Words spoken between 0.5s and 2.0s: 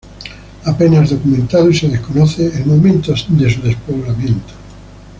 Apenas documentado y se